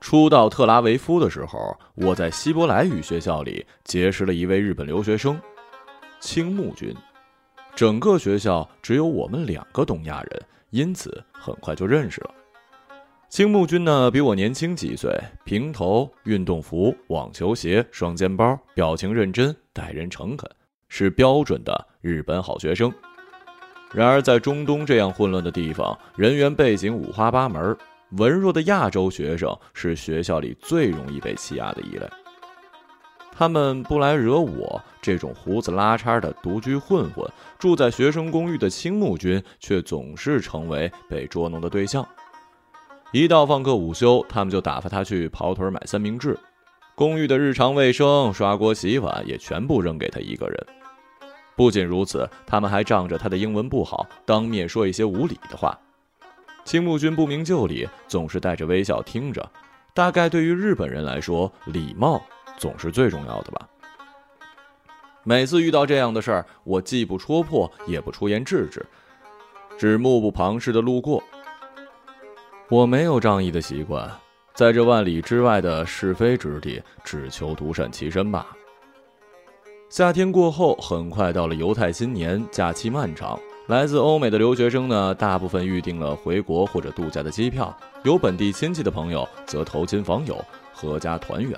[0.00, 5.36] 初到特拉维夫的时候，我在希伯来语学校里结识了一位日本留学生，
[6.20, 6.94] 青木君。
[7.74, 12.30] 整个学校只有我们两个东亚人，因此很快就认识了。
[13.28, 15.12] 青木君呢，比我年轻几岁，
[15.44, 20.48] 平头，运动服，网球鞋，双肩包，表情认真，待人诚恳，
[20.88, 22.92] 是标准的日本好学生。
[23.92, 27.76] 然而，在中东这样混乱的地方，人员背景五花八门。
[28.12, 32.08] 文弱的亚洲学生是学校里最容易被欺压的一类。
[33.32, 37.28] 他们不来惹我这种胡子拉碴的独居混混，
[37.58, 42.06] 住在学生公寓的青木君却总是成为被捉弄的对象。
[43.12, 46.38] 一到放课午休，他们就打发他去跑腿买三明治。
[46.94, 50.66] 公寓的日常卫生、刷锅洗碗也全部扔给他一个人。
[51.56, 55.76] 不仅如此，他们还仗着他的英文不好，当面说一些无理的话。
[56.64, 59.50] 青木君不明就里，总是带着微笑听着。
[59.94, 62.22] 大概对于日本人来说，礼貌
[62.58, 63.66] 总是最重要的吧。
[65.22, 68.84] 每次遇到这样的事儿，我既不戳破，也不出言制止，
[69.78, 71.22] 只目不旁视的路过。
[72.68, 74.10] 我没有仗义的习惯，
[74.54, 78.46] 在这万里之外的是非之地，只求独善其身罢。
[79.88, 83.38] 夏天过后，很快到了犹太新年，假期漫长。
[83.68, 91.56] 来自欧美的留学生呢，大部分预定了回国或者度假的机票；有本地亲戚的朋友则投亲访友，阖家团圆。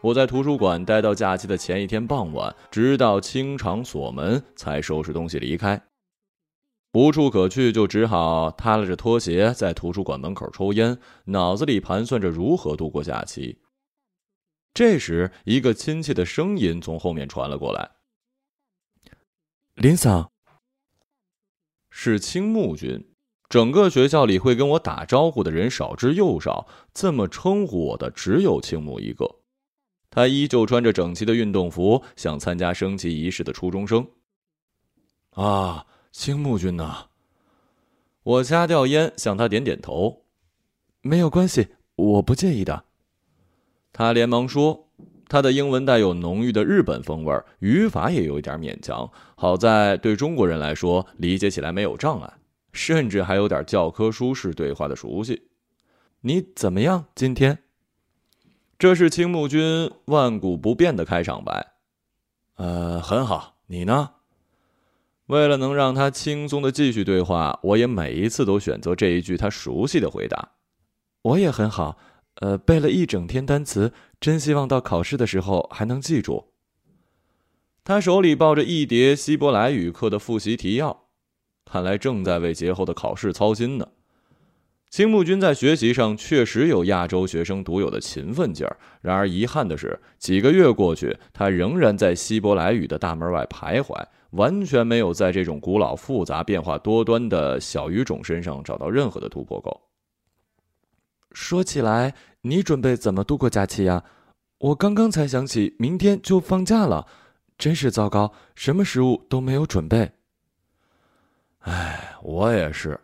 [0.00, 5.80] 我在图书馆待到假期的前一天傍晚，直到清场锁门，才收拾东西离开。
[6.94, 13.58] 无处可去，就只好踏拉着拖鞋在图书馆门口抽烟，脑子里盘算着如何度过假期。
[14.74, 17.90] 这时，一个亲切的声音从后面传了过来
[19.74, 20.30] ：“林桑。”
[21.90, 23.12] 是青木君，
[23.50, 29.40] 整个学校里会跟我打招呼的人少之又少，这么称呼我的只有青木一个。
[30.08, 34.10] 他依旧穿着整齐的运动服，像参加升旗仪式的初中生。
[35.30, 37.08] 啊，青木君呐！
[38.22, 40.24] 我掐掉烟，向他点点头。
[41.02, 42.86] 没有关系，我不介意的。
[43.92, 44.88] 他连忙说。
[45.28, 49.10] 他的英文带有浓郁的日本风味，语法也有一点勉强。
[49.34, 52.30] 好在对中国人来说，理解起来没有障碍，
[52.74, 55.48] 甚至还有点教科书式对话的熟悉。
[56.20, 57.06] 你怎么样？
[57.14, 57.60] 今天？
[58.78, 61.72] 这是青木君万古不变的开场白。
[62.56, 63.54] 呃，很好。
[63.68, 64.10] 你呢？
[65.28, 70.50] 为了能让他轻松的继续对话，我也每一次都选择这一句他熟悉的回答。
[71.22, 71.96] 我也很好。
[72.36, 76.52] 呃，背了一整天单词，真希望到考试的时候还能记住。
[77.84, 81.04] 他手里抱着一叠希伯来语课的复习提要，
[81.64, 83.88] 看来正在为节后的考试操心呢。
[84.88, 99.80] 青木君在学习上确实有亚洲学生独有的勤奋劲儿，然而遗憾的是，几个月过去，他仍然在希伯来语的大门外徘徊，完全没有在这种古老、复杂、变化多端的小语种身上找到任何的突破口。
[101.32, 104.04] 说起来，你准备怎么度过假期呀？
[104.58, 107.06] 我刚刚才想起明天就放假了，
[107.58, 110.12] 真是糟糕，什么食物都没有准备。
[111.60, 113.00] 哎，我也是。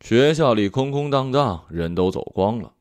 [0.00, 2.72] 学校里空空荡荡，人都走光了。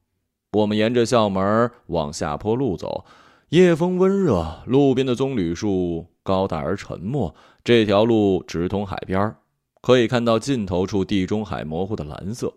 [0.54, 3.06] 我们沿着校门往下坡路走，
[3.50, 7.36] 夜风温热，路边的棕榈树高大而沉默。
[7.64, 9.36] 这条路直通海边，
[9.82, 12.52] 可以看到尽头处地中海模糊的蓝色。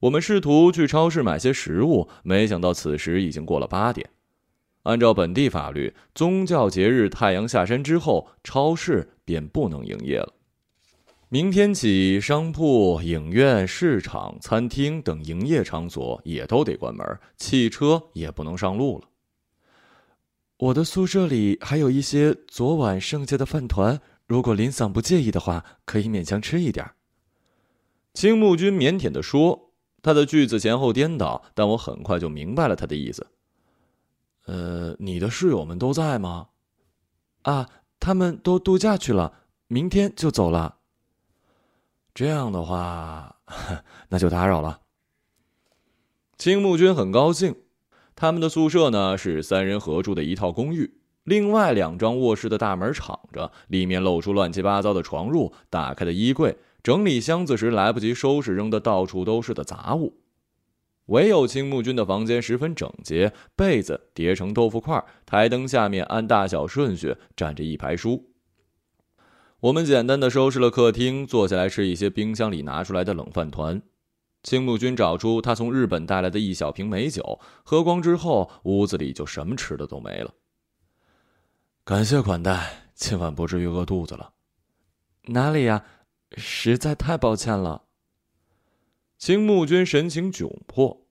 [0.00, 4.08] 我们试图去超市买些食物，没想到此时已经过了八点。
[4.84, 10.32] 按照本地法律，宗教节日太阳下山之后，超市便不能营业了。
[11.28, 17.06] 明天起，商铺、影院、市场、餐厅等营业场所也都得关门，
[17.36, 19.04] 汽车也不能上路了。
[20.56, 26.90] 我的宿舍里还有一些昨晚剩下的饭团，如果林桑不介意的话，可以勉强吃一点。
[28.14, 29.69] 青木君腼腆地说。
[30.02, 33.26] 他的句子前后颠倒，但我很快就明白了他的意思。
[34.46, 36.48] 呃，你的室友们都在吗？
[37.42, 37.68] 啊，
[37.98, 39.32] 他们都度假去了，
[39.66, 40.76] 明天就走了。
[42.12, 43.36] 这样的话，
[44.08, 44.80] 那就打扰了。
[46.36, 47.54] 青木君很高兴，
[48.16, 56.58] 他们的宿舍呢是三人合住的一套公寓，另外两张卧室的大门敞着，里面露出乱七八糟的床褥、打开的衣柜。
[56.82, 60.16] 整理箱子时来不及收拾，扔得到处都是的杂物。
[61.06, 68.30] 唯有青木君的房间十分整洁，被子叠成豆腐块，台灯下面按大小顺序站着一排书。
[69.58, 73.82] 我们简单的收拾了客厅，坐下来吃一些冰箱里拿出来的冷饭团。
[74.42, 80.32] 青木君找出他从日本带来的一小瓶美酒，喝光之后，屋子里就什么吃的都没了。
[81.84, 84.32] 感谢款待，今晚不至于饿肚子了。
[85.26, 85.84] 哪里呀，
[86.36, 87.84] 实在太抱歉了。
[89.18, 91.06] 青木君神情窘迫，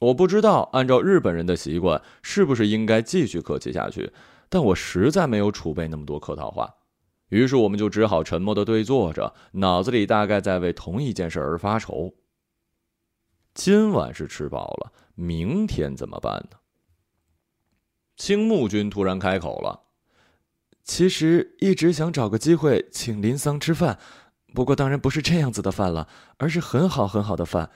[0.00, 4.12] 我不知道按照日本人的习惯，是不是应该继续客气下去，
[4.48, 6.74] 但我实在没有储备那么多客套话。
[7.30, 12.14] 于是我们就只好沉默的对坐着，脑子里大概在为同一件事而发愁。
[13.54, 16.58] 今晚是吃饱了，明天怎么办呢？
[18.16, 19.88] 青木君突然开口了
[20.84, 23.98] ：“其实一直想找个机会请林桑吃饭，
[24.54, 26.08] 不过当然不是这样子的饭了，
[26.38, 27.70] 而是很好很好的饭。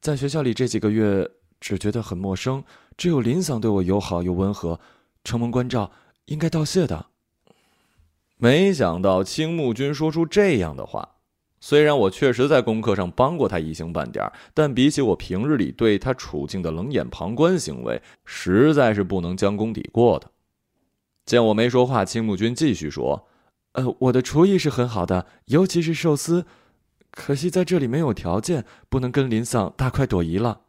[0.00, 2.64] 在学校里这几个月，只觉得很陌生，
[2.96, 4.80] 只有林桑对我友好又温和，
[5.22, 5.92] 承蒙关照，
[6.26, 7.06] 应该道谢的。”
[8.36, 11.10] 没想到青木君说出这样的话。
[11.60, 20.30] 虽然我确实在功课上帮过他一星半点但比起我平日里对他处境的冷眼旁观行为，实在是不能将功抵过的。
[21.24, 23.26] 见我没说话，青木君继续说
[23.74, 26.46] ：“呃，我的厨艺是很好的，尤其是寿司。
[27.10, 30.62] 可惜在这里没有条件，不能跟林桑大快朵颐了。”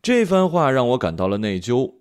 [0.00, 1.94] 这番话让我感到了内疚。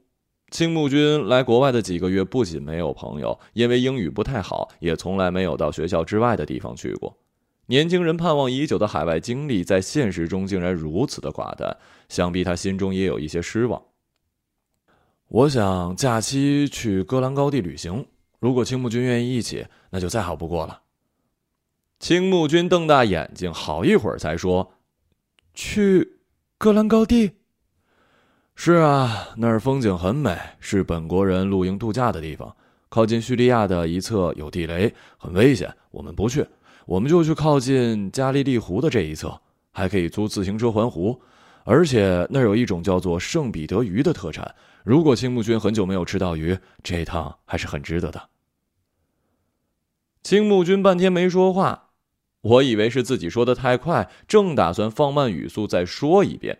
[0.51, 7.17] 青木君来国外的几个月，不仅没有朋友，因为英语不太好，也从来没有到学校之外的地方去过。
[7.67, 11.75] 年轻人盼望已久的海外经历，在现实中竟然如此的寡淡，
[12.09, 13.81] 想必他心中也有一些失望。
[15.29, 18.05] 我想假期去戈兰高地旅行，
[18.43, 20.81] 如果青木君愿意一起，那就再好不过了。
[21.97, 24.73] 青木君瞪大眼睛，好一会儿才说
[25.55, 26.19] ：“去
[26.57, 27.37] 戈兰高地。”
[28.53, 32.53] 是啊，那儿风景很美，是本国人露营度假的地方。
[32.89, 36.45] 靠近叙利亚的一侧有地雷，很危险，我们不去。
[36.85, 39.39] 我们就去靠近加利利湖的这一侧，
[39.71, 41.17] 还可以租自行车环湖。
[41.63, 44.53] 而且那儿有一种叫做圣彼得鱼的特产。
[44.83, 48.21] 如果青木君很久没有吃到鱼，这一趟还是很值得的。
[50.23, 51.89] 青木君半天没说话，
[52.39, 56.59] 我以为是自己说的太快，正打算放慢语速再说一遍。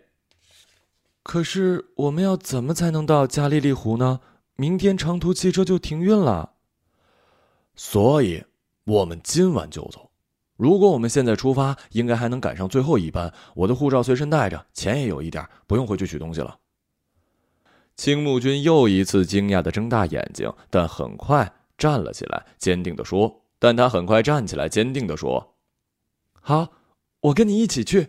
[1.22, 4.20] 可是我们要怎么才能到加利利湖呢？
[4.56, 6.52] 明天长途汽车就停运了。
[7.74, 8.44] 所以，
[8.84, 10.10] 我们今晚就走。
[10.56, 13.32] 如果我们现在出发，应该还能赶上最后一班。
[13.54, 16.58] 我的护照随身带着，钱也有一点，不用回去取东西了。
[17.96, 25.54] 青木君又一次惊讶的睁大眼睛，但很快站了起来，坚定的说：“但他很快站起来，坚定的说，
[26.40, 26.68] 好，
[27.20, 28.08] 我跟你一起去。”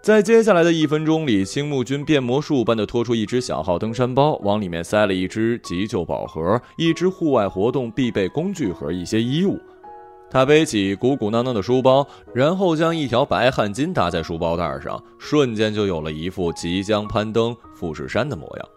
[0.00, 9.60] 在接下来的一分钟里，青木君变魔术般的拖出一只小号登山包，往里面塞了一只急救宝盒、一只户外活动必备工具盒、一些衣物。
[10.30, 18.68] 他背起鼓鼓囊囊的书包，然后将一条白汗巾搭在书包带上，瞬间就有了一副即将攀登富士山的模样。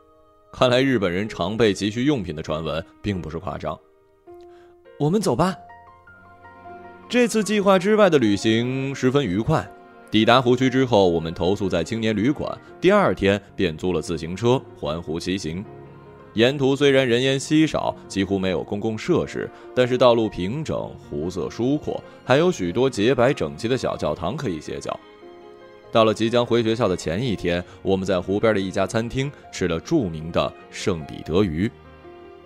[0.53, 3.77] 看来日本人常备急需用品的传闻并不是夸张。
[4.97, 5.55] 我们走吧。
[7.09, 9.69] 这次计划之外的旅行十分愉快。
[10.09, 12.57] 抵达湖区之后，我们投宿在青年旅馆。
[12.79, 15.63] 第二天便租了自行车环湖骑行。
[16.33, 24.97] 沿途虽然人烟稀少，几乎没有公共设施，但是道路平整，湖色疏阔，还有许多洁白整齐的小教堂可以歇脚。
[25.91, 31.69] 到了即将回学校的前一天，我们在湖边的一家餐厅吃了著名的圣彼得鱼。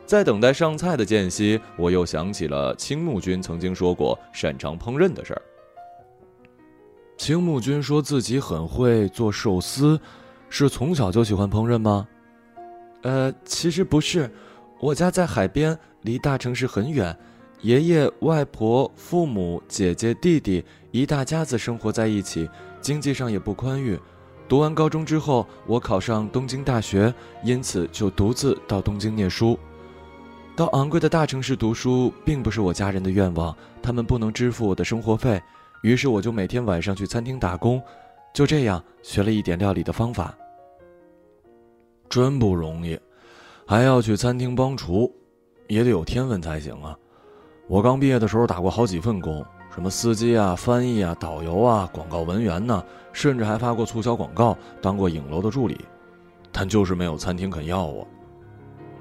[0.03, 5.41] 在等待上菜的间隙，我又想起了青木君曾经说过擅长烹饪的事儿。
[7.17, 9.99] 青木君说自己很会做寿司，
[10.49, 12.07] 是从小就喜欢烹饪吗？
[13.05, 14.27] 呃，其实不是，
[14.79, 17.15] 我家在海边，离大城市很远，
[17.61, 22.49] 爷爷、外婆、父母、姐姐、弟弟一大家子生活在一起，
[22.81, 23.99] 经济上也不宽裕。
[24.49, 29.55] 读完高中之后，我考上东京大学，因此就独自到东京念书。
[30.55, 35.39] 到昂贵的大城市读书，并不是我家人的愿望，他们不能支付我的生活费。
[35.83, 37.79] 于是我就每天晚上去餐厅打工，
[38.33, 40.35] 就这样学了一点料理的方法。
[42.15, 42.97] 真不容易，
[43.67, 45.13] 还要去餐厅帮厨，
[45.67, 46.97] 也得有天分才行啊！
[47.67, 52.81] 我刚毕业的时候打过好几份工，什么司机啊、翻译啊、导游啊、广告文员呢，
[53.11, 55.77] 甚至还发过促销广告，当过影楼的助理，
[56.53, 58.07] 但就是没有餐厅肯要我。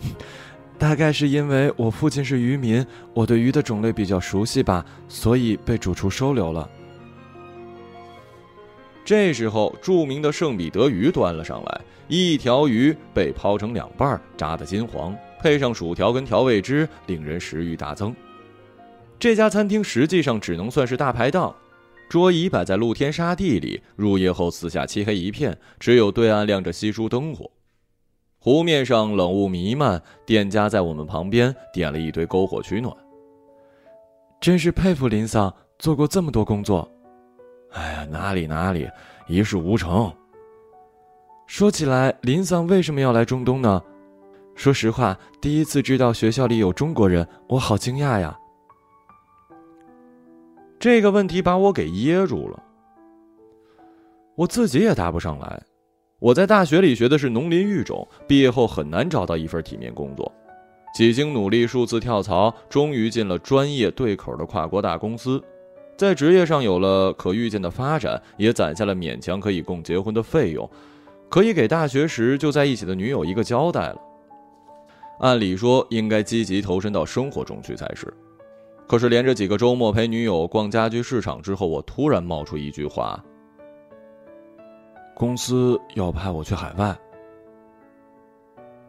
[0.77, 6.69] 大概是因为我父亲是渔民，我对鱼的种类比较熟悉吧，所以被主厨收留了。
[9.05, 18.15] 这时候，著名的圣彼得鱼端了上来，一条鱼被抛成两半，炸得金黄，配上薯条跟调味汁，令人食欲大增。
[19.19, 21.55] 这家餐厅实际上只能算是大排档，
[22.09, 27.51] 桌椅摆在露天沙地里，入夜后四下漆黑一片，只有对岸亮着稀疏灯火。
[28.39, 32.95] 湖面上冷雾弥漫，店家在我们旁边点了一堆篝火取暖。
[34.41, 36.91] 真是佩服林桑做过这么多工作。
[37.75, 38.89] 哎呀，哪里哪里，
[39.27, 40.13] 一事无成。
[41.47, 43.83] 说起来，林桑为什么要来中东呢？
[44.55, 48.39] 说实话，第一次知道学校里有中国人，我好惊讶呀。
[50.79, 52.63] 这个问题把我给噎住了，
[54.37, 55.61] 我自己也答不上来。
[56.21, 60.31] 我在大学里学的是农林育种，毕业后很难找到一份体面工作。
[60.95, 65.43] 几经努力，数次跳槽，终于进了专业对口的跨国大公司，
[65.97, 70.69] 在职业上有了可预见的发展，也攒下了勉强可以供结婚的费用，
[71.29, 73.97] 可以给大学时就在一起的女友一个交代了。
[75.21, 78.13] 按理说应该积极投身到生活中去才是，
[78.89, 83.23] 可是连着几个周末陪女友逛家居市场之后，我突然冒出一句话。
[85.15, 86.97] 公司要派我去海外。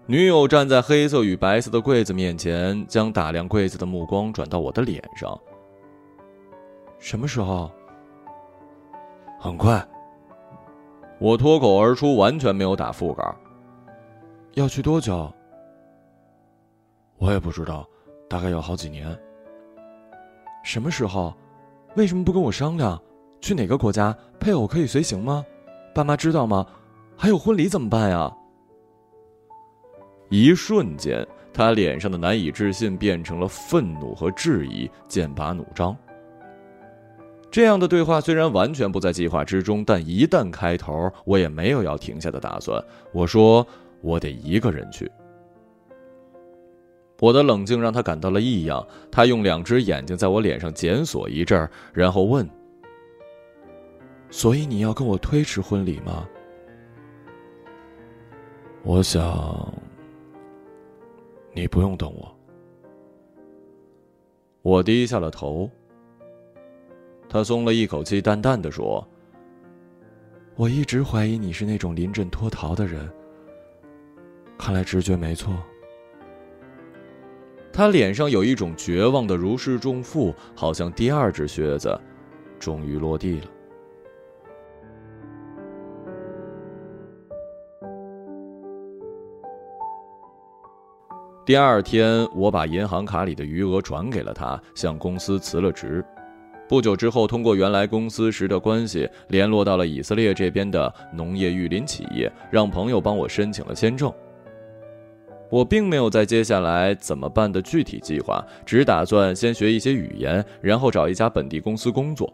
[0.07, 5.39] 女友站在黑色与白色的柜子面前，将打量柜子的目光转到我的脸上。
[7.05, 7.69] 什么时候？
[9.39, 9.79] 很快。
[11.19, 13.35] 我脱口而出，完全没有打腹稿。
[14.55, 15.31] 要去多久？
[17.19, 17.87] 我也不知道，
[18.27, 19.15] 大概要好几年。
[20.63, 21.31] 什么时候？
[21.95, 22.99] 为什么不跟我商量？
[23.39, 24.11] 去哪个国家？
[24.39, 25.45] 配偶可以随行吗？
[25.93, 26.65] 爸妈知道吗？
[27.15, 28.35] 还有婚礼怎么办呀？
[30.29, 35.95] 一瞬间，他脸上的难以置信变成了愤怒和质疑，剑拔弩张。
[37.55, 42.83] 这样的对话虽然完全不在计划之中，但一旦开头，我也没有要停下的打算。
[43.13, 43.65] 我说
[44.03, 45.09] ：“我得一个人去。”
[47.21, 52.45] 我的冷静让他感到了异样，他用两只眼睛在我脸上检索一阵，然后问。
[54.29, 56.27] 所以你要跟我推迟婚礼吗？
[58.83, 59.73] 我想，
[61.53, 62.37] 你不用等我。
[64.61, 65.71] 我低下了头。
[67.35, 69.05] 他松了一口气，淡淡的说
[70.55, 73.11] ：“我一直怀疑你是那种临阵脱逃的人。
[74.57, 75.53] 看来直觉没错。”
[77.73, 81.99] 他脸上有一种绝望的如释重负，好像第二只靴子
[82.57, 83.47] 终于落地了。
[91.45, 96.01] 第二天，我把银行卡里的余额转给了他，向公司辞了职。
[96.67, 104.11] 不久之后，通过原来公司时的关系，联络到了以色列这边的农业育林企业，让朋友帮我申请了签证。
[105.51, 112.33] 我并没有在接下来怎么办的具体计划，只打算先学一些语言，然后找一家本地公司工作。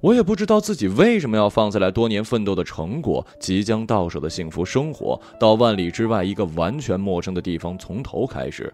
[0.00, 8.72] 我也不知道自己为什么要放下来多年奋斗的成果，即将到手的幸福生活，到万里之外一个完全陌生的地方从头开始。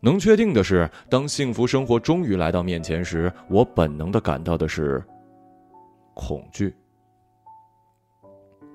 [0.00, 5.02] 能确定的是，当幸福生活终于来到面前时，我本能的感到的是
[6.14, 6.74] 恐惧。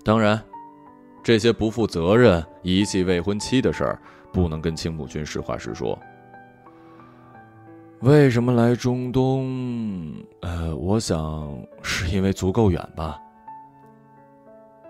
[0.04, 0.42] 当然，
[1.24, 4.02] 这些不负责任、遗弃未婚妻的事儿，
[4.34, 5.98] 不能跟青木君实话实说。
[8.02, 10.14] 为什么来中东？
[10.42, 13.18] 呃，我想是因为足够远吧。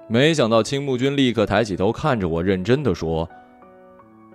[0.07, 3.29] 没想到青木君立刻抬起头看着我，认真的说：“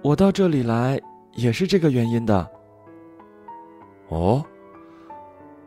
[0.00, 1.00] 我到这里来
[1.38, 2.50] 也是这个原因的。”
[4.11, 4.45] 哦，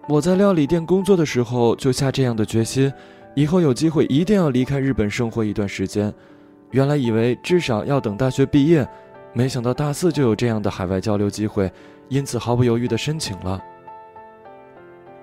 [0.10, 2.92] 我在料理店工作的时候就下这样的决心，
[3.36, 6.14] 以后有机会一定要离开日本生活一段时间。
[6.72, 8.88] 原来以为至少要等大学毕业，
[9.34, 11.72] 没想到大四就有这样的海外交流机会。
[12.10, 13.62] 因此，毫不犹豫的申请了。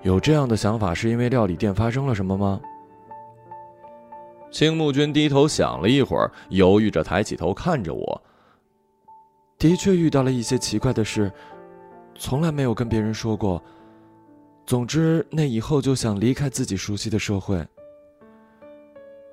[0.01, 2.59] 有这样的想法，是因为料理店发生了什么吗？
[4.49, 8.21] 青木君低头想了一会儿，犹豫着抬起头看着我。
[9.59, 11.31] 的确遇到了一些奇怪的事，
[12.15, 13.61] 从来没有跟别人说过。
[14.65, 17.63] 总之，那以后就想离开自己熟悉的社会。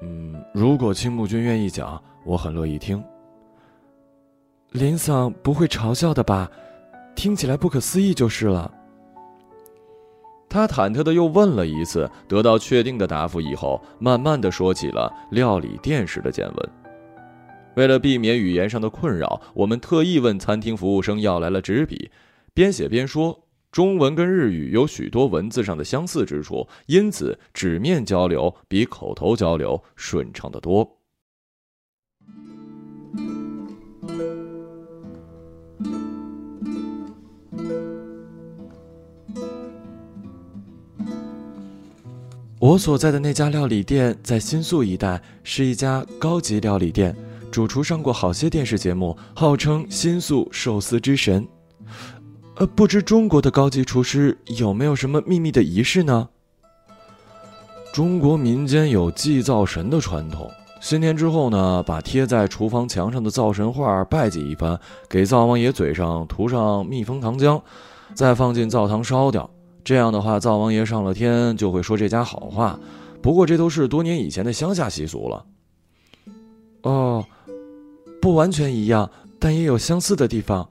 [0.02, 3.02] 嗯，如果青木君愿意讲，我很乐意听。
[4.72, 6.50] 林桑不会嘲笑的吧？
[7.14, 8.70] 听起来不可思议就是了。
[10.48, 16.70] 他忐忑的又问了一次，得到确定的答复以后，慢慢的说起了料理店时的见闻。
[17.76, 22.10] 为了避免语言上的困扰，我们特意问餐厅服务生要来了纸笔，
[22.52, 23.44] 边写边说。
[23.72, 30.96] 中文跟日语有许多文字上的相似之处，因此纸面交流比口头交流顺畅得多。
[42.58, 47.14] 我所在的那家料理店在新宿一带，是一家高级料理店。
[47.56, 51.48] 主厨上过好些电视节目，号称新宿寿司之神。
[52.56, 56.28] 呃，不知中国的高级厨师有没有什么秘密的仪式呢？
[57.94, 60.50] 中国民间有祭灶神的传统，
[60.82, 67.58] 新年之后呢，把贴在厨房墙上的灶神画拜祭一番，给灶王爷嘴上涂上蜜蜂糖浆，
[68.12, 69.48] 再放进灶堂烧掉。
[69.82, 72.78] 这样的话，灶王爷上了天就会说这家好话。
[73.22, 75.46] 不过这都是多年以前的乡下习俗了。
[76.82, 77.24] 哦。
[78.20, 80.68] 不完全一样，但也有相似的地方。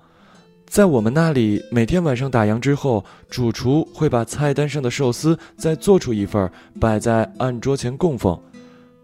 [0.68, 8.38] 在我们那里，每天晚上打烊之后，主厨会把菜单上的寿司再做出一份，摆在案桌前供奉。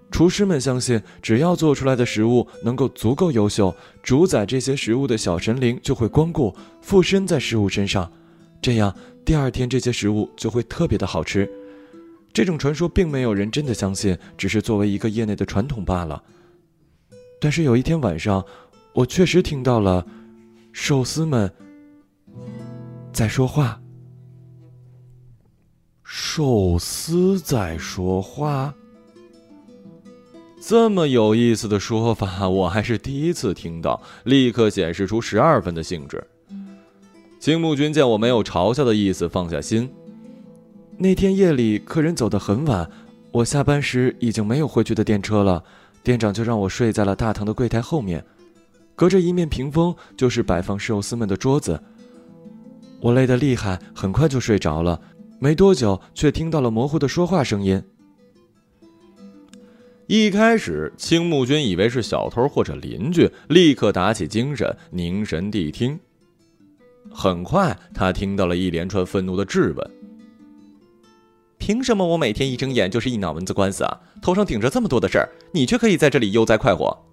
[0.10, 8.12] 厨师们相信，只要做出来的食物能够足够优秀，主宰这些食物的小神灵就会光顾附身在食物身上，
[8.62, 8.94] 这样
[9.24, 11.50] 第二天这些食物就会特别的好吃。
[12.34, 16.22] 这种传说并没有人真的相信，只是作为一个业内的传统罢了。
[17.42, 18.46] 但是有一天晚上，
[18.94, 20.06] 我确实听到了
[20.72, 21.52] 寿司们
[23.12, 23.82] 在说话。
[26.04, 28.76] 寿司在说话，
[30.62, 34.00] 这么有意思的说法，我还是第一次听到。
[34.26, 36.24] 立刻显示出十二分的兴致。
[37.40, 39.92] 青木君见我没有嘲笑的意思，放下心。
[40.98, 42.88] 那天夜里客人走得很晚，
[43.32, 45.64] 我下班时已经没有回去的电车了。
[46.04, 48.24] 店长就让我睡在了大堂的柜台后面，
[48.96, 51.82] 隔着一面屏风就是摆放寿司们的桌子。
[53.00, 55.00] 我累得厉害，很快就睡着了。
[55.40, 57.82] 没多久，却听到了模糊的说话声音。
[60.08, 66.00] 一开始，青木君以为是小偷或者邻居，立刻打起精神，凝神谛听。
[67.12, 69.92] 很快，他听到了一连串愤怒的质问。
[71.62, 74.00] 凭什么我每天一睁眼就是一脑门子官司啊？
[74.20, 77.06] 头上顶着这么多的事儿，你却可以在这里悠哉快活。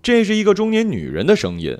[0.00, 1.76] 这是一个中年女人的声音。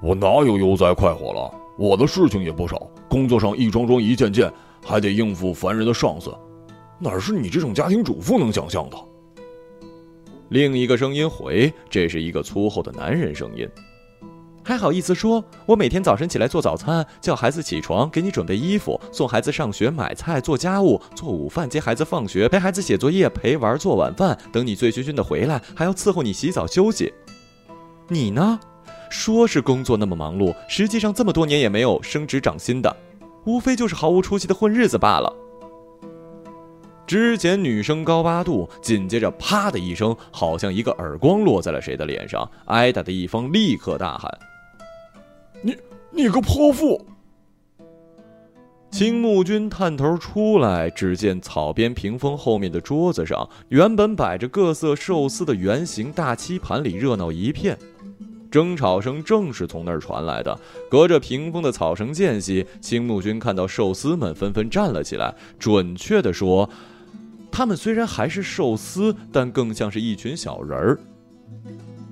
[0.00, 1.52] 我哪有悠哉快活了？
[1.76, 4.48] 我的事情也不少，工作上一桩桩一件件，
[4.84, 6.32] 还得应付烦人的上司，
[7.00, 8.96] 哪是你这种家庭主妇能想象的？
[10.50, 13.68] 另一个声音回：“这是一个粗厚的男人声音。”
[14.64, 27.12] 还好意思说，我每天早晨起来做早餐，叫孩子起床，给你准备衣服，送孩子上学，买菜，做家务，做午饭，接孩子放学，陪孩子写作业，陪玩，做晚饭，等你醉醺醺的回来，还要伺候你洗澡休息。
[28.08, 28.58] 你呢？
[29.10, 32.96] 说是工作那么忙碌，实际上这么多年也没有升职涨薪的，
[33.44, 35.30] 无非就是毫无出息的混日子罢了。
[37.04, 44.30] 之前女生高八度，紧接着啪的一声，好像一个耳光落在了谁的脸上，挨打的一方立刻大喊。
[46.14, 47.00] 你个泼妇！
[48.90, 57.78] 青木君探头出来，只见草边屏风后面的桌子上，原本摆着各色寿司的圆形大漆盘里热闹一片，
[58.50, 60.56] 争吵声正是从那儿传来的。
[60.90, 65.34] 隔着屏风的草绳间隙，青木君看到寿司们纷纷站了起来。
[65.58, 66.68] 准确的说，
[67.50, 71.00] 他们虽然还是寿司，但更像是一群小人儿。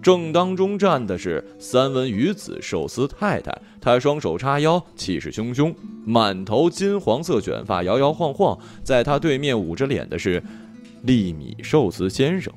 [0.02, 8.58] 正当中站的是三文鱼子寿司太太，她双手叉腰，气势汹汹，满头金黄色卷发摇摇晃晃。
[8.82, 10.42] 在她对面捂着脸的是
[11.02, 12.52] 粒米寿司先生。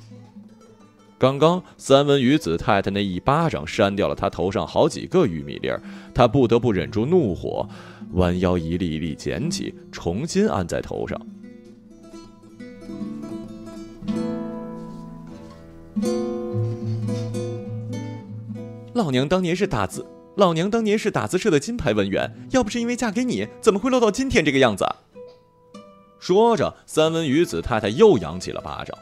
[1.17, 5.81] 刚刚三文鱼子太太那一巴掌扇掉了他头上好几个玉米粒儿，
[6.13, 7.67] 他不得不忍住怒火，
[8.13, 11.19] 弯腰一粒一粒捡起，重新安在头上。
[18.93, 24.85] 老娘当年是打字，老娘当年是打字社的金牌文员，要不是因为嫁给你，怎么会落到今天这个样子？
[26.19, 28.95] 说着，三文鱼子太太又扬起了巴掌。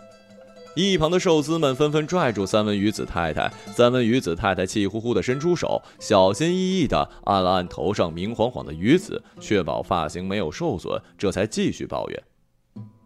[0.75, 12.23] 一旁的寿司们纷纷拽住三文鱼子太太，三文鱼子太太气呼呼地伸出手，小心翼翼地按了按头上明晃晃的鱼子，确保发型没有受损，这才继续抱怨：“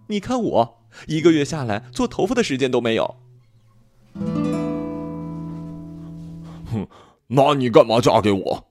[0.07, 3.15] 你看我一个月下来做头发的时间都没有。”
[6.75, 6.87] 哼，
[7.35, 8.67] 那你干嘛嫁给我？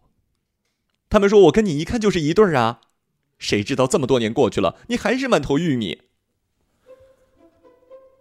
[1.10, 2.80] 他们说我跟你一看就是一对儿啊，
[3.38, 6.02] 谁知道这么多年过去了，你还是满头玉米。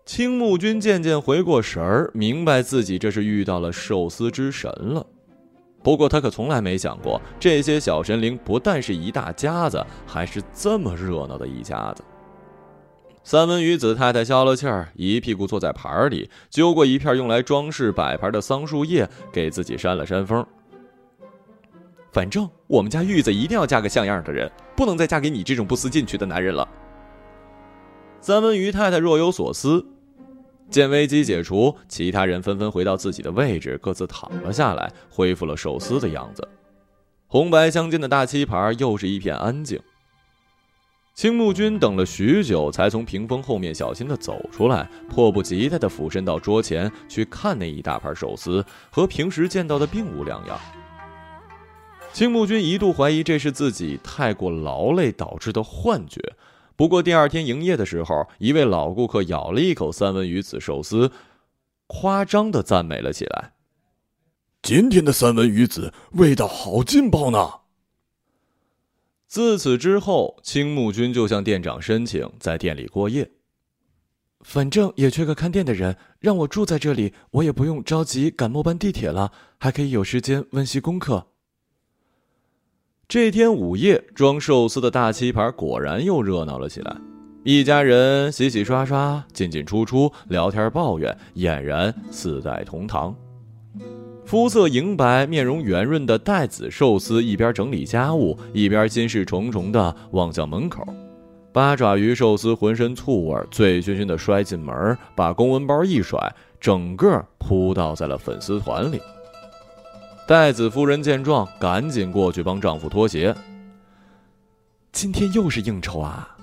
[0.05, 5.07] 青木君渐渐回过神儿，明白自己这是遇到了寿司之神了。
[5.81, 12.03] 不过他可从来没想过，这些小神灵不但是一大家子，还是这么热闹的一家子。
[13.23, 20.45] 三文鱼子太太消了气儿，一屁股坐在盘里，揪过一片用来装饰摆盘的桑树叶，给自己扇了扇风。
[22.11, 26.67] 反正我们家玉子一定要嫁个像样的人，不能再嫁给你这种不思进取的男人了。
[28.19, 29.85] 三文鱼太太若有所思。
[30.69, 36.47] 见危机解除，其他人纷纷回到自己的位置，各自躺了下来，恢复了寿司的样子。
[37.27, 39.79] 红白相间的大漆盘又是一片安静。
[41.13, 50.59] 青木君等了许久，才从屏风后面小心的走出来，迫不及待的俯身到桌前去看那一大盘寿司，和平时见到的并无两样。
[52.11, 56.19] 青木君一度怀疑这是自己太过劳累导致的幻觉。
[56.75, 61.11] 不过第二天营业的时候，一位老顾客咬了一口三文鱼子寿司，
[61.85, 63.53] 夸张的赞美了起来
[64.63, 67.51] ：“今天的三文鱼子味道好劲爆呢！”
[69.33, 73.31] 自此之后，青木君就向店长申请在店里过夜。
[74.41, 81.25] 反正也缺个看店的人，让我住在这里，我也不用着急赶末班地铁了，还可以有时间温习功课。
[83.07, 86.95] 这天午夜，装寿司的大棋盘果然又热闹了起来。
[87.43, 93.15] 一家人洗洗刷刷，进进出出，聊天抱怨，俨然四代同堂。
[94.25, 100.85] 肤色莹白、面容圆润的带子寿司一边整理家务，一边心事重重地望向门口。
[101.51, 106.19] 八爪鱼寿司浑身醋味，醉醺醺地摔进门，把公文包一甩，
[106.59, 108.99] 整个扑倒在了粉丝团里。
[110.25, 113.35] 戴子夫人见状，赶紧过去帮丈夫脱鞋。
[114.91, 116.37] 今天又是应酬啊！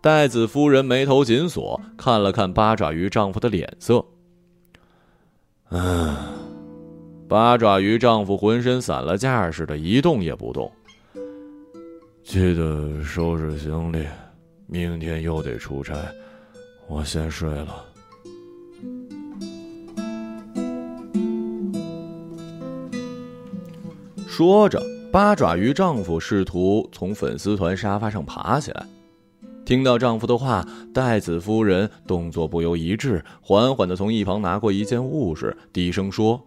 [0.00, 4.04] 戴子夫人眉头紧锁，看了看八爪鱼丈夫的脸色。
[5.70, 6.14] 嗯，
[7.26, 10.70] 八爪鱼丈夫浑身散了架似的，一动也不动。
[12.22, 14.06] 记得收拾行李，
[14.66, 15.94] 明天又得出差，
[16.86, 17.84] 我先睡了。
[24.28, 28.86] 说着，八爪鱼丈夫试图从粉丝团沙发上爬起来。
[29.64, 36.38] 听到丈夫的话，戴子夫人动作不由一滞，缓缓地从一旁拿过一件物事，低声说：“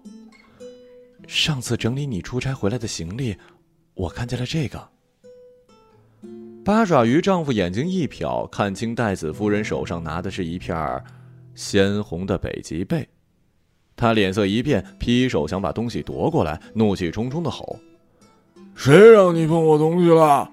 [1.28, 3.36] 上次整理你出差回来的行李，
[3.94, 4.90] 我看见了这个。”
[6.66, 11.02] 八爪鱼丈夫眼睛一瞟，看清戴子夫人手上拿的是一片
[11.56, 13.08] 鲜红的北极贝。
[13.96, 17.80] 他脸色一变，劈手想把东西夺过来，怒气冲冲的吼
[18.76, 20.52] ：“谁让你碰我东西了？”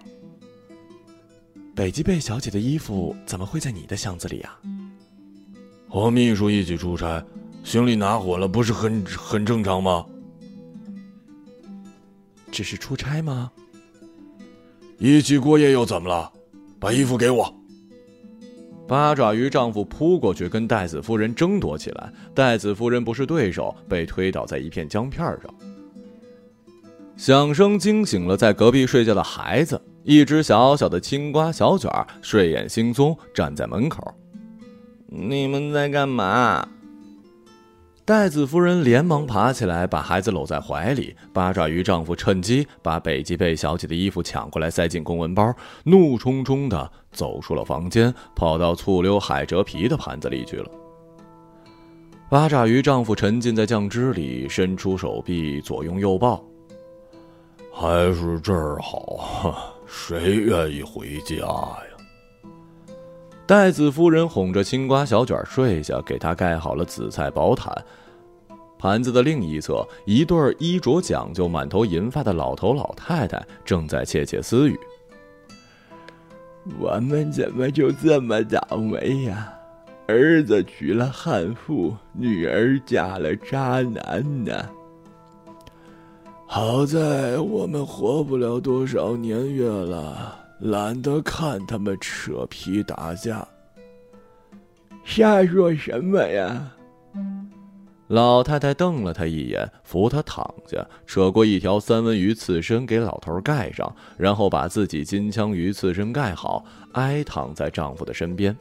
[1.75, 4.59] 北极贝小姐的衣服怎么会在你的箱子里啊？
[5.89, 7.23] 和秘书一起出差，
[7.65, 10.07] 行李拿混了，不是很很正常吗？
[12.55, 13.51] 只是出差吗？
[14.99, 16.31] 一起过夜又怎么了？
[16.79, 17.53] 把衣服给我。
[18.87, 25.53] 八爪鱼丈夫扑过去跟戴子夫人争夺起来，戴子夫人不是对手，被推倒在一片姜片上。
[27.17, 31.91] 响声惊醒了在隔壁睡觉的孩子，一只小小的青瓜小卷
[32.23, 34.15] 睡眼惺忪站在门口。
[35.09, 36.69] 你们在干嘛？
[38.07, 41.17] 戴子夫人连忙爬起来，把孩子搂在怀里。
[41.33, 50.71] 八爪鱼丈夫趁机把北极贝小姐的衣服抢过来，塞进公文包，怒冲冲地走出了房间，跑到醋溜海蜇皮的盘子里去了。
[52.29, 56.45] 八爪鱼丈夫沉浸在酱汁里，伸出手臂左拥右抱。
[57.73, 61.94] 还是这儿好， 谁愿意回家呀？
[63.47, 67.71] 戴子夫人哄着青瓜小卷睡下，给他盖好了紫菜薄毯。
[68.79, 74.79] 盘子的另一侧，一对衣着讲究、满头银发的老头老太太正在窃窃私语
[76.81, 79.53] ：“我们怎么就这么倒霉呀？
[80.07, 84.53] 儿子娶了悍妇，女儿嫁了渣男呢。
[86.47, 93.47] 好在我们活不了多少年月了。”懒得看他们扯皮打架，
[95.05, 96.73] 瞎说什么呀！
[98.09, 108.57] 老太太瞪了他一眼，扶他躺下，扯过一条三文鱼刺身给老头盖上，然后把自己金枪鱼刺身盖好，挨躺在丈夫的身边。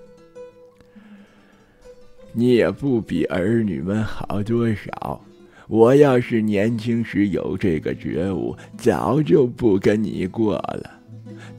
[2.32, 5.22] 你也不比儿女们好多少。
[5.68, 11.03] 我要是年轻时有这个觉悟，早就不跟你过了。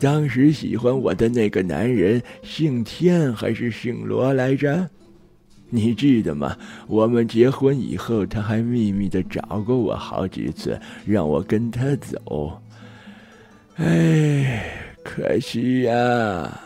[0.05, 4.87] 当时喜欢我的那个男人姓天还是姓罗来着？
[5.71, 6.55] 你记得吗？
[6.87, 12.53] 我们结婚以后，他还秘密的找过我好几次，让我跟他走。
[13.77, 14.71] 哎，
[15.03, 16.61] 可惜呀。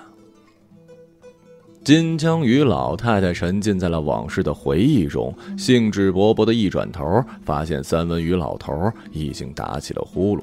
[1.84, 10.42] 金枪鱼老太太沉浸在了往事的回忆中，兴致勃勃的一转头，发现三文鱼老头已经打起了呼噜。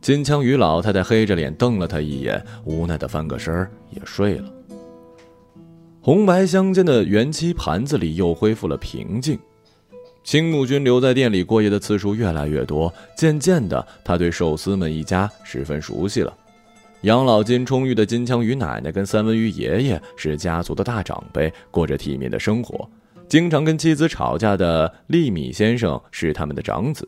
[0.00, 3.52] 金枪鱼老太太黑着脸瞪了他一眼，无奈的翻个身
[3.90, 4.50] 也睡了。
[6.00, 9.38] 红白相间的圆漆盘子里又恢复了平静。
[10.24, 16.34] 青木君留在店里过夜的次数越来越多，渐渐的，他对寿司们一家十分熟悉了。
[17.02, 22.88] 养老金充裕的金枪鱼奶奶跟三文鱼爷爷是家族的大长辈，过着体面的生活。
[23.28, 27.06] 经常跟妻子吵架的利米先生是他们的长子，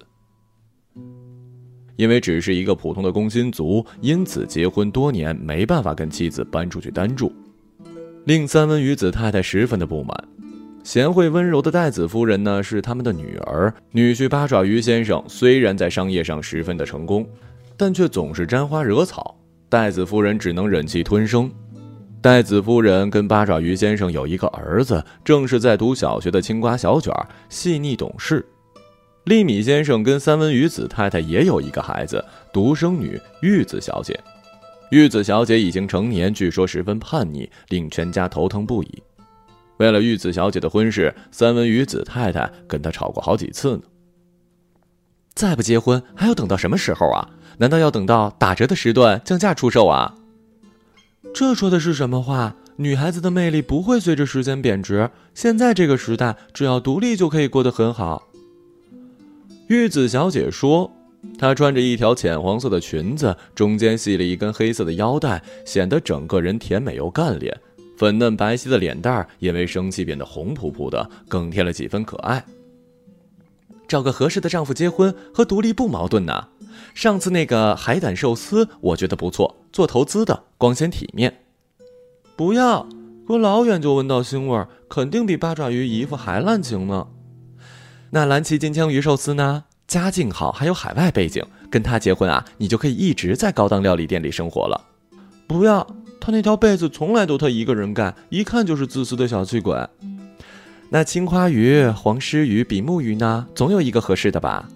[1.97, 7.33] 因为只是一个普通的工薪族，因此结婚多年没办法跟妻子搬出去单住，
[8.25, 10.17] 令三文鱼子太太十分的不满。
[10.83, 13.73] 贤惠温柔的代子夫人呢，是他们的女儿。
[13.93, 17.25] 女婿八爪鱼先生虽然在商业上十分的成功，
[17.77, 19.37] 但却总是沾花惹草。
[19.69, 21.49] 戴子夫人只能忍气吞声。
[22.21, 27.15] 戴子夫人跟八爪鱼先生有一个儿子，正是在读小学的青瓜小卷，
[27.49, 28.45] 细腻懂事。
[29.25, 34.19] 利米先生跟三文鱼子太太也有一个孩子，独生女玉子小姐。
[34.91, 39.03] 玉子小姐已经成年，据说十分叛逆，令全家头疼不已。
[39.77, 43.83] 为了玉子小姐的婚事，三文鱼子太太跟她吵过好几次呢。
[45.35, 47.31] 再不结婚，还要等到什么时候啊？
[47.59, 50.17] 难道要等到打折的时段降价出售啊？
[51.33, 52.57] 这说的是什么话？
[52.77, 55.11] 女孩子的魅力不会随着时间贬值。
[55.33, 58.29] 现在这个时代，只要独立就可以过得很好。
[59.73, 60.93] 玉子小姐说
[61.41, 67.59] ：“她穿着一条浅黄色的裙子，中间系了一根黑色的腰带，显得整个人甜美又干练。
[67.97, 72.45] 粉嫩白皙的脸蛋儿因为生气变得红扑扑的，更添了几分可爱。
[73.89, 76.49] 找个合适的丈夫结婚和独立不矛盾呐。”
[76.93, 81.35] 上次那个海胆寿司，我觉得不错，做投资的，光鲜体面。
[82.37, 82.87] 不要，
[83.27, 87.09] 隔老远就闻到腥味儿，肯定比八爪鱼姨夫还滥情呢。
[88.15, 89.65] 那蓝鳍金枪鱼寿司呢？
[89.89, 94.79] 家境好，还有海外背景，跟他结婚啊，你就可以一直在高档料理店里生活了。
[95.47, 95.87] 不要，
[96.21, 99.75] 他那条被子从来都他一个人盖，一看就是自私的小气鬼。
[100.91, 103.47] 那青花鱼、黄狮鱼、比目鱼呢？
[103.55, 104.69] 总有一个合适的吧？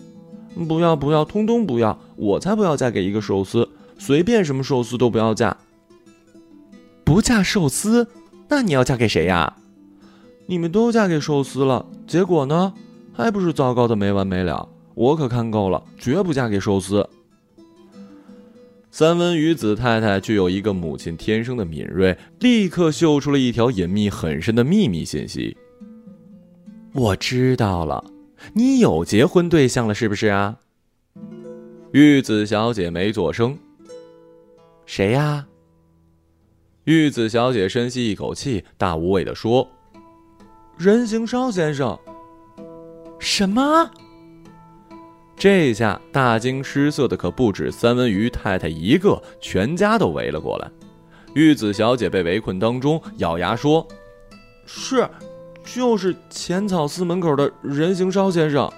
[0.66, 1.98] 不要不要，通通不要！
[2.16, 3.68] 我才不要嫁给一个寿司，
[3.98, 5.54] 随便什么寿司都不要嫁。
[7.04, 8.08] 不嫁寿司，
[8.48, 9.58] 那你要嫁给谁呀？
[10.46, 12.72] 你们都嫁给寿司了，结果呢，
[13.16, 14.68] 还不是糟糕的没完没了？
[14.94, 17.08] 我可看够了，绝不嫁给寿司。
[18.90, 25.56] 三文鱼子太太具有一个母亲天生的敏锐，立刻嗅出了一条隐秘很深的秘密信息。
[26.92, 28.04] 我知道了。
[28.52, 30.58] 你有结婚对象了是不是啊？
[31.92, 33.58] 玉子小姐没做声。
[34.84, 35.46] 谁呀？
[36.84, 39.66] 玉子小姐深吸一口气，大无畏的说
[40.78, 41.98] ：“人形烧先生。”
[43.18, 43.90] 什么？
[45.36, 50.70] 这下大惊失色的可不止三文鱼太太一个，全家都围了过来。
[51.34, 53.86] 玉子小姐被围困当中，咬牙说
[54.64, 55.08] ：“是。”
[55.66, 58.72] 就是浅草寺门口的人形烧先生。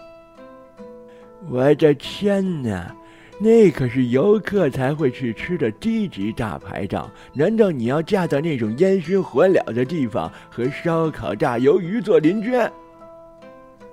[1.50, 2.96] 我的天哪，
[3.38, 7.10] 那可是游客才会去吃的低级大排档。
[7.34, 12.52] 难道你要嫁到那种烟熏火燎的地方，和烧烤大鱿鱼做邻居？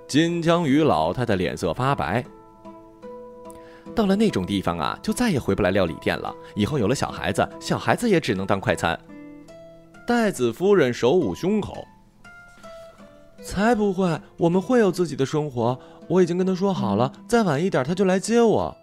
[0.08, 2.24] 金枪鱼老太太脸色发白。
[3.96, 6.34] 到了那种地方啊，就再也回不来料理店了。
[6.56, 9.00] 以后有了小孩子，小孩子也只能当快餐。
[10.06, 11.86] 戴子夫人手捂胸口。
[13.42, 15.80] 才不会，我们会有自己的生活。
[16.08, 18.78] 我已经跟他说好了，再晚一点他就来接我。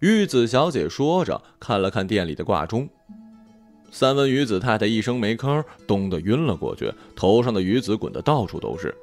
[0.00, 2.88] 玉子小姐说着，看了看店里的挂钟。
[3.90, 8.94] 三文鱼子太太一声没吭，咚的晕了过去，头上的鱼子滚得到处都是。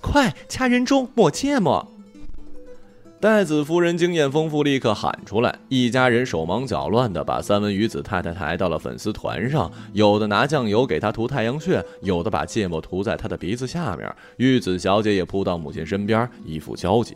[0.00, 1.86] 快掐人中，抹芥末。
[3.20, 5.58] 戴子夫人经验丰富，立刻喊出来。
[5.68, 14.10] 一家人手忙脚乱地把三文鱼子太太抬到了粉丝团上，有的拿酱油给她涂太阳穴，有的把芥末涂在她的鼻子下面。
[14.38, 17.14] 玉子小姐也扑到母亲身边，一副焦急。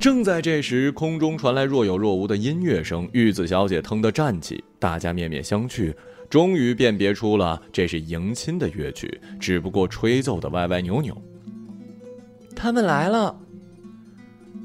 [0.00, 5.94] 正在这时，空中传来若有若无的音乐声，玉子小姐腾地站起，大家面面相觑，
[6.30, 11.16] 终于辨别出了这是迎亲的乐曲，只不过吹奏的歪歪扭扭。
[12.54, 13.34] 他们来了。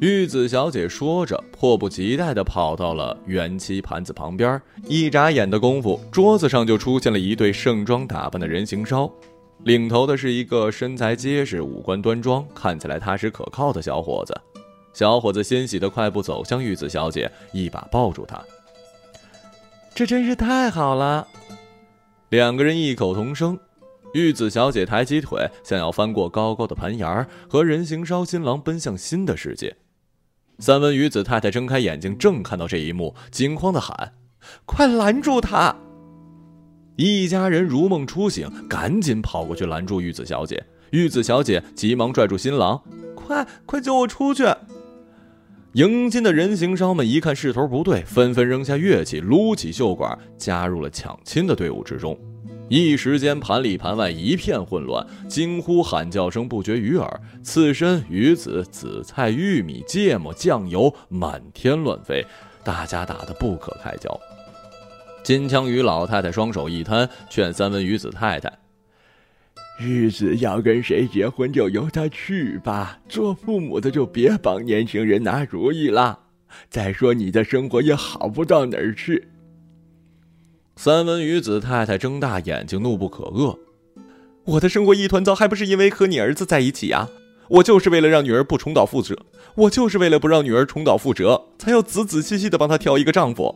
[0.01, 4.61] 玉子小姐说着，迫不及待地跑到了元漆盘子旁边。
[4.87, 9.09] 一眨眼的功夫，桌子上就出现了一对盛装打扮的人形烧。
[9.63, 14.33] 领头的是一个身材结实、五官端庄、看起来踏实可靠的小伙子。
[14.91, 18.43] 小伙子欣喜的快步走向玉子小姐，一把抱住她。
[19.95, 21.25] 这真是太好了！
[22.33, 23.59] 两个人异口同声。
[24.15, 29.75] 玉子小姐抬起腿，想要翻过高高的盘沿和人形烧新郎奔向新的世界。
[30.57, 34.13] 三文鱼子太太睁开眼睛，正看到这一幕，惊慌的喊
[34.65, 35.75] ：“快拦住他！”
[36.97, 40.65] 一家人如梦初醒，赶紧跑过去拦住玉子小姐。
[40.89, 42.81] 玉子小姐急忙拽住新郎
[43.13, 44.43] ：“快快救我出去！”
[45.73, 52.15] 迎亲的人形商们一看势头不对，纷纷扔下乐器，撸起袖管，加入了抢亲的队伍之中。
[52.69, 62.23] 一时间，盘里盘外一片混乱，惊呼喊叫声不绝于耳，刺身、鱼子、紫菜、玉米、芥末、酱油满天乱飞，
[62.63, 64.15] 大家打得不可开交。
[65.23, 68.62] 金枪鱼老太太双手一摊，劝三文鱼子太太。
[69.83, 76.19] 日子要跟谁结婚就由他去吧，做父母的就别帮年轻人拿主意了。
[76.69, 79.27] 再说你的生活也好不到哪儿去。
[80.77, 83.57] 三文鱼子太太睁大眼睛，怒不可遏
[84.45, 87.09] ：“我的生活一团糟，还不是因为和你儿子在一起呀？
[87.49, 89.17] 我就是为了让女儿不重蹈覆辙，
[89.55, 93.53] 我就是为了不让女儿重蹈覆辙，才要仔仔细细的帮她挑一个丈夫。”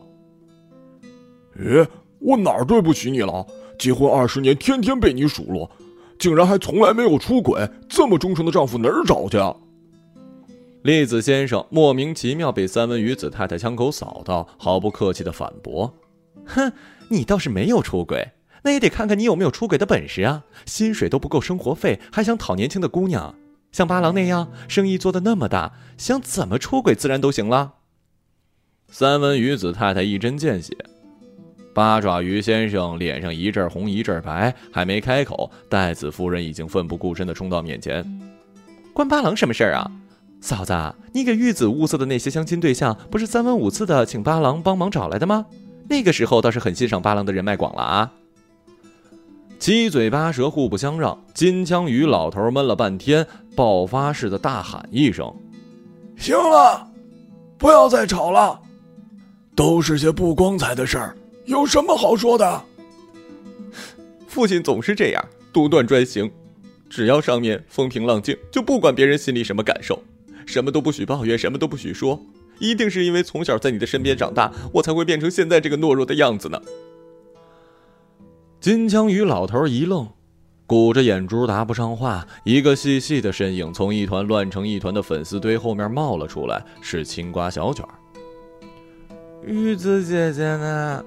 [1.58, 1.86] 咦，
[2.18, 3.46] 我哪儿对不起你了？
[3.78, 5.70] 结婚二十年，天天被你数落。
[6.18, 9.54] 竟然还从来没有出轨，这么忠诚的丈夫哪儿找去啊？
[10.82, 15.92] 栗子先生莫名其妙被三文鱼子太太枪口扫到，毫不客气的反驳
[16.46, 16.72] ：“哼，
[17.08, 18.30] 你倒是没有出轨，
[18.62, 20.44] 那也得看看你有没有出轨的本事啊！
[20.66, 23.34] 薪水都不够生活费，还想讨年轻的姑娘？
[23.72, 27.74] 像八郎那样，生意做的那么大，想怎么出轨自然都行了。”
[28.90, 30.74] 三文鱼子太太一针见血。
[31.78, 38.04] 八爪鱼先生脸上一阵红一阵白，还没开口，戴子夫人已经奋不顾身地冲到面前
[38.92, 39.88] ：“关八郎什么事儿啊？
[40.40, 40.74] 嫂子，
[41.12, 45.46] 你给玉子物色的那些相亲对象，不是三番五次的请八郎帮忙找来的吗？
[45.88, 48.12] 那个时候倒是很欣赏八郎的人脉广了啊。”
[49.60, 55.32] 七嘴八舌互不相让，金枪鱼老头闷了半天，爆发似的大喊一声
[56.18, 56.84] ：“行了，
[57.56, 58.60] 不要再吵了，
[59.54, 61.16] 都是些不光彩的事儿。”
[61.48, 62.62] 有什么好说的？
[64.26, 66.30] 父亲总是这样独断专行，
[66.90, 70.02] 只要上面风平浪静，就不管别人心里什么感受，
[70.44, 72.20] 什么都不许抱怨，什么都不许说。
[72.58, 76.60] 一定是因为从小在你的身边长大，我才会变成现在这个懦弱的样子呢。
[78.60, 80.06] 金枪鱼老头一愣，
[80.66, 82.28] 鼓着眼珠答不上话。
[82.44, 87.82] 一个细细的身影从一团乱成一团的粉丝堆后面冒了出来，是青瓜小卷。
[89.46, 91.02] 玉子姐姐呢？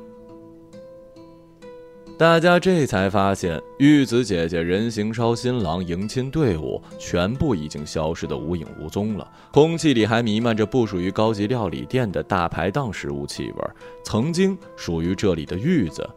[2.22, 13.64] 大家这才发现，玉子姐姐人形烧新郎迎亲队伍全部已经消失得无影无踪了，空气里还弥漫着不属于高级料理店的大排档食物气味。
[14.04, 16.08] 曾经属于这里的玉子，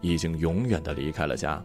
[0.00, 1.62] 已经永远的离开了家。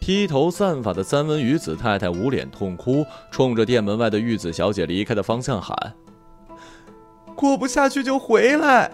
[0.00, 5.94] 披头散发的三文鱼子太太捂脸痛哭，冲着店门外的玉子小姐离开的方向喊
[7.36, 8.90] ：“过不下去就回来。”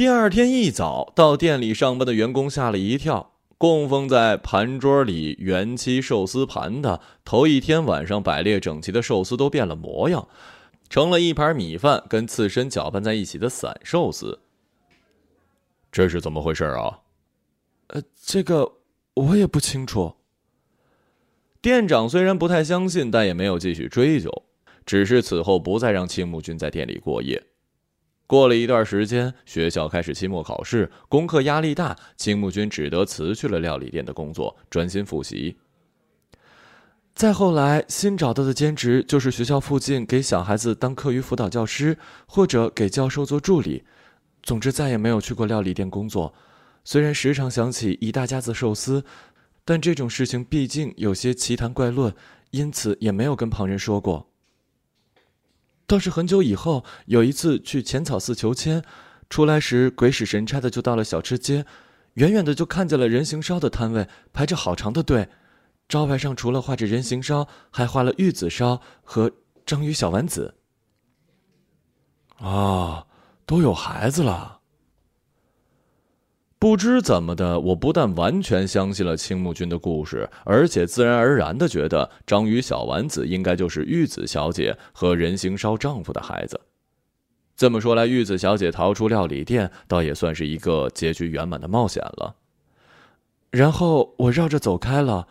[0.00, 3.34] 第二天一早，到店里上班的员工吓了一跳。
[3.58, 10.26] 供奉在盘桌里元气寿司盘的，头一天晚上摆列整齐的寿司都变了模样，
[10.88, 14.40] 成了一盘米饭跟刺身搅拌在一起的散寿司。
[15.92, 17.00] 这是怎么回事啊？
[17.88, 18.76] 呃，这个
[19.12, 20.14] 我也不清楚。
[21.60, 24.44] 店长虽然不太相信，但也没有继续追究，
[24.86, 27.42] 只是此后不再让青木君在店里过夜。
[28.30, 35.56] 过了一段时间，学校开始期末考试，功课压力大，青木君只得辞去了料理店的工作，专心复习。
[37.12, 43.82] 再后来，新找到的兼职就是学校附近给小孩子当课余辅导教师，或者给教授做助理。
[44.44, 46.32] 总之，再也没有去过料理店工作。
[46.84, 49.04] 虽然时常想起一大家子寿司，
[49.64, 52.14] 但这种事情毕竟有些奇谈怪论，
[52.52, 54.29] 因此也没有跟旁人说过。
[55.90, 58.80] 倒是很久以后，有一次去浅草寺求签，
[59.28, 61.66] 出来时鬼使神差的就到了小吃街，
[62.14, 65.28] 远远的就看见了人形烧的摊位，排着好长的队，
[65.88, 69.32] 招牌上除了画着人形烧，还画了玉子烧和
[69.66, 70.54] 章鱼小丸子。
[72.38, 73.08] 啊，
[73.44, 74.59] 都有孩子了。
[76.60, 86.60] 不知怎么的，我不但完全相信了青木君的故事，而且自然而然的觉得章鱼小丸子应该就是玉子小姐和人形烧丈夫的孩子。
[87.56, 92.36] 这么说来，玉子小姐逃出料理店，倒也算是一个结局圆满的冒险了。
[93.50, 95.26] 然后我绕着走开了，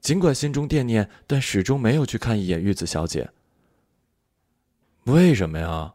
[0.00, 3.28] 尽管心中惦念，但始终没有去看一眼玉子小姐。
[5.04, 5.92] 为什么呀？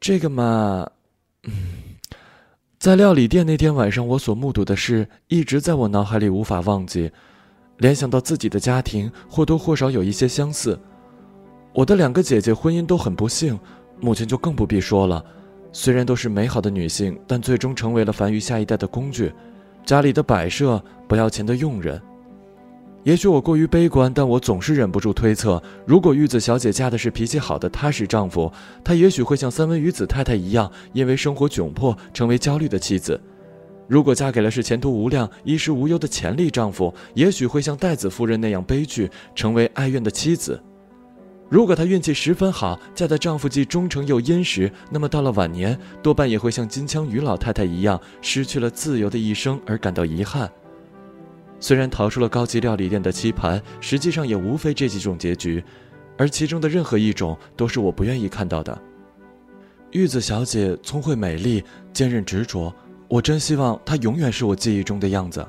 [0.00, 0.90] 这个嘛，
[1.42, 1.73] 嗯。
[2.84, 7.10] 在料理店那天晚上，我所目睹的事一直在我脑海里无法忘记。
[7.78, 10.78] 联想到自己的家庭，或多或少有一些相似。
[11.72, 13.58] 我的两个姐姐婚姻都很不幸，
[14.02, 15.24] 母亲就更不必说了。
[15.72, 19.32] 虽然都是美好的女性，但最终成为了繁育下一代的工具，
[19.86, 20.78] 家里的摆设，
[21.08, 21.98] 不要钱的佣人。
[23.04, 28.50] 也许我过于悲观，但我总是忍不住推测：如果玉子小姐嫁的是脾气好的踏实丈夫，
[28.82, 33.14] 她也许会像三文鱼子太太一样，因为生活窘迫成为焦虑的妻子；
[33.86, 40.58] 如果嫁给了是前途无量、衣食无忧的潜力丈夫，也许会像戴子夫人那样悲剧，成为哀怨的妻子；
[41.50, 50.50] 如果她运气十分好，嫁的丈夫既忠诚又殷实，那么到了晚年，多半也会像金枪鱼老太太一样，失去了自由的一生而感到遗憾。
[51.64, 55.64] 虽然逃出了高级料理店的棋盘，实际上也无非这几种结局，
[56.18, 58.78] 而其中的任何一种都是我不愿意看到的。
[59.92, 62.70] 玉子小姐聪慧美丽，坚韧执着，
[63.08, 65.42] 我真希望她永远是我记忆中的样子。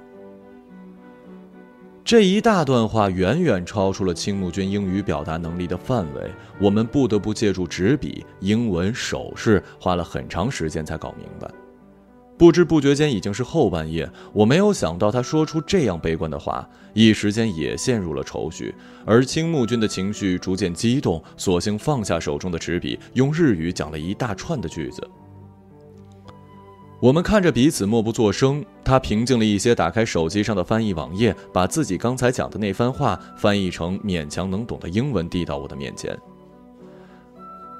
[2.06, 11.52] 这一大段话远远超出了青木君英语表达能力的范围，我们不得不借助纸笔、英文、手势，花了很长时间才搞明白。
[12.38, 18.76] 不知不觉间已经是后半夜，我没有想到他说出这样悲观的话，一时间也陷入了愁绪。
[19.06, 25.08] 而青木君的情绪逐渐激动，索性放下手中的纸笔，用日语讲了一大串的句子。
[27.00, 36.18] 我们看着彼此默不作声，他平静了一些，打开手机上的翻译网页，把自己刚才讲的那番话翻译成勉强能懂的英文，递到我的面前。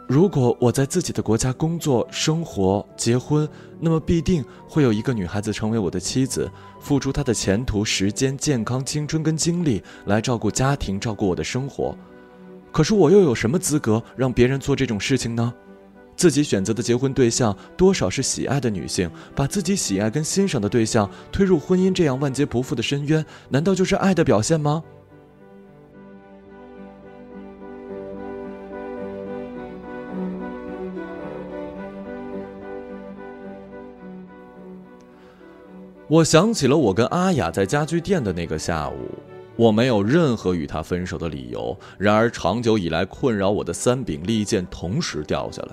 [0.08, 3.50] 如果我在自己的国家工作、生活、结婚，
[3.80, 6.50] 那么必定会有一个女孩子成为我的妻子，
[6.80, 11.98] 付出她的前途、时间、健康、青春跟精力来照顾家庭、照顾我的生活。
[12.72, 15.52] 可是我又有什么资格让别人做这种事情呢？
[16.16, 24.84] 自己选择的结婚对象多少是喜爱的女性，把自己喜爱跟欣赏的对象推入婚姻这样万劫不复的深渊，难道就是爱的表现吗？
[36.08, 39.10] 我想起了我跟阿雅在家具店的那个下午，
[39.56, 41.76] 我没有任何与她分手的理由。
[41.98, 45.70] 然而，长久以来困扰我的三柄利剑同时掉下来。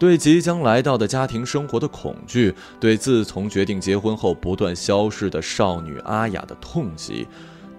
[0.00, 7.28] 对即将来到的家庭生活的恐惧，对自从决定结婚后不断消逝的少女阿雅的痛惜，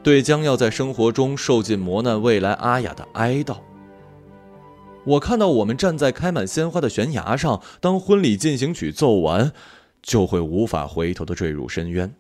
[0.02, 3.58] 对将要在生活中受尽磨难未来阿雅的哀悼。
[5.04, 9.52] 我看到我们站在开满鲜花的悬崖上，当婚礼进行曲奏完。
[10.04, 12.14] 就会无法回头的坠入深渊。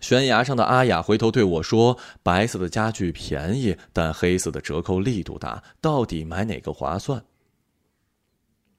[0.00, 7.24] 悬崖上的阿雅回头对我说：“白色的家具便宜，但黑色的折扣力度大，到底买哪个划算？”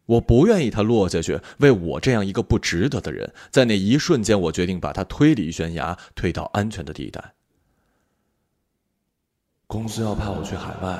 [0.05, 3.31] 我不愿意他落下去，为我这样一个不值得的人。
[3.51, 7.33] 在那一瞬间，我决定把他推离悬崖，推到安全的地带。
[9.67, 10.99] 公司要派我去海外，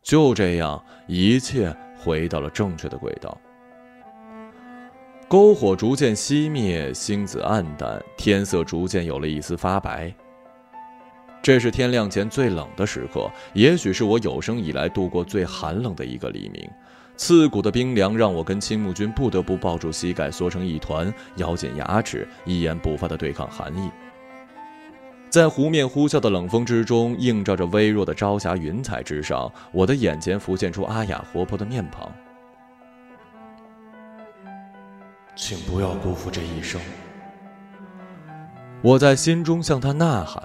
[0.00, 3.38] 就这样，一切回到了正确的轨道。
[5.28, 10.10] 篝火逐渐熄灭，星子暗淡，天色逐渐有了一丝发白。
[11.42, 16.66] 这是天亮前最冷的时刻，也许是我有生以来度过最寒冷的一个黎明。
[17.14, 23.90] 刺骨的冰凉让我跟青木君不得不抱住膝盖，缩成一团，咬紧牙齿，一言不发地对抗寒意。
[25.28, 32.10] 在湖面呼啸的冷风之中，映照着微弱的朝霞云彩之上，我的眼前浮现出阿雅活泼的面庞。
[35.38, 36.80] 请不要辜负这一生。
[38.82, 40.42] 我在心中向他呐喊。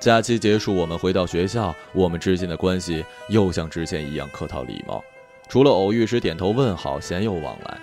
[0.00, 5.04] 假期结束，我们回到学校，我们之间的关系又像之前一样客套礼貌，
[5.46, 7.78] 除了偶遇时点头问好，鲜有往来。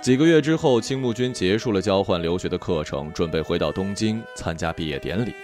[0.00, 5.34] 几个月之后，青木君结束了交换留学的课程，准备回到东京参加毕业典礼。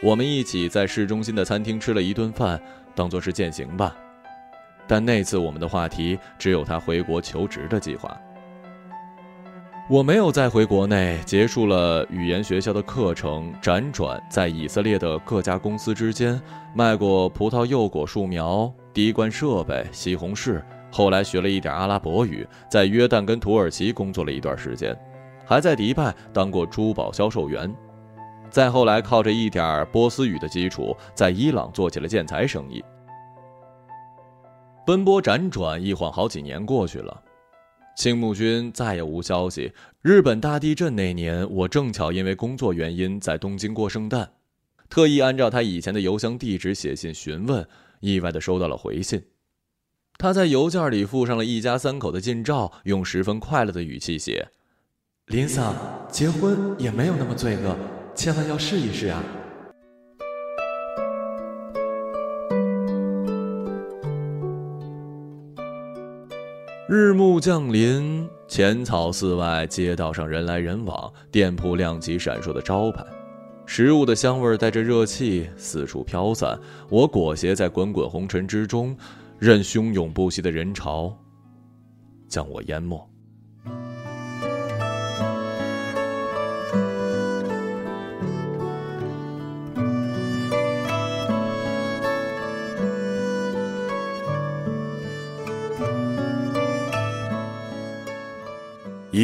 [0.00, 2.60] 我们一起在市中心的餐厅吃了一顿饭，
[2.94, 3.96] 当做是践行吧。
[4.86, 8.16] 但那次我们的话题只有他回国求职的计划。
[9.90, 16.40] 我没有再回国内，结束了语言学校的课程，辗转在以色列的各家公司之间
[16.74, 20.62] 卖过葡萄柚果树苗、滴灌设备、西红柿。
[20.90, 24.96] 后来学了一点阿拉伯语，在约旦跟土耳其工作了一段时间，
[25.44, 27.70] 还在迪拜当过珠宝销售员。
[28.48, 32.82] 再后来靠着一点波斯语的基础，在伊朗做起了建材生意。
[34.86, 37.22] 奔波辗转，一晃好几年过去了，
[37.96, 39.72] 青木君再也无消息。
[40.02, 44.30] 日本大地震那年，我正巧因为工作原因在东京过圣诞，
[44.90, 47.66] 特意按照他以前的邮箱地址写信询问，
[48.00, 49.22] 意外的收到了回信。
[50.18, 54.48] 他在邮件里附上了一家三口的近照，用十分快乐的语气写
[55.28, 55.74] ：“林桑，
[56.10, 57.74] 结婚也没有那么罪恶，
[58.14, 59.24] 千万要试一试啊！”
[66.86, 73.02] 日暮降临，浅草寺外街道上人来人往，店铺亮起闪烁的招牌，
[73.64, 76.60] 食物的香味带着热气四处飘散。
[76.90, 78.94] 我裹挟在滚滚红尘之中。
[79.38, 81.14] 任汹涌不息的人潮
[82.28, 83.13] 将我淹没。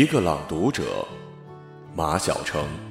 [0.01, 1.07] 一个朗读者，
[1.95, 2.90] 马晓成。